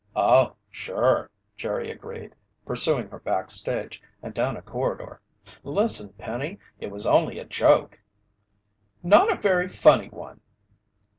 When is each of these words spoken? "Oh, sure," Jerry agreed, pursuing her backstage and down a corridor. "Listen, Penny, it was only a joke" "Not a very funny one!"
"Oh, 0.15 0.55
sure," 0.71 1.29
Jerry 1.55 1.91
agreed, 1.91 2.33
pursuing 2.65 3.07
her 3.09 3.19
backstage 3.19 4.01
and 4.23 4.33
down 4.33 4.57
a 4.57 4.61
corridor. 4.63 5.21
"Listen, 5.63 6.11
Penny, 6.13 6.57
it 6.79 6.89
was 6.89 7.05
only 7.05 7.37
a 7.37 7.45
joke" 7.45 7.99
"Not 9.13 9.31
a 9.31 9.39
very 9.39 9.67
funny 9.67 10.09
one!" 10.09 10.39